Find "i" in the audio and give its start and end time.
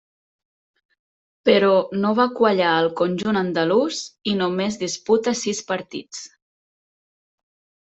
4.33-4.35